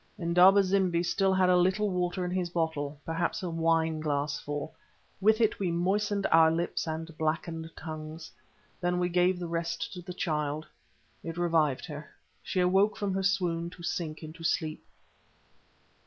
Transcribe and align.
Indaba 0.17 0.63
zimbi 0.63 1.03
still 1.03 1.31
had 1.31 1.47
a 1.47 1.55
little 1.55 1.91
water 1.91 2.25
in 2.25 2.31
his 2.31 2.49
bottle—perhaps 2.49 3.43
a 3.43 3.51
wine 3.51 3.99
glassful. 3.99 4.73
With 5.19 5.39
it 5.39 5.59
we 5.59 5.71
moistened 5.71 6.25
our 6.31 6.49
lips 6.49 6.87
and 6.87 7.15
blackened 7.19 7.69
tongues. 7.77 8.31
Then 8.81 8.97
we 8.97 9.09
gave 9.09 9.37
the 9.37 9.45
rest 9.47 9.93
to 9.93 10.01
the 10.01 10.11
child. 10.11 10.65
It 11.23 11.37
revived 11.37 11.85
her. 11.85 12.09
She 12.41 12.59
awoke 12.61 12.97
from 12.97 13.13
her 13.13 13.21
swoon 13.21 13.69
to 13.69 13.83
sink 13.83 14.23
into 14.23 14.43
sleep. 14.43 14.83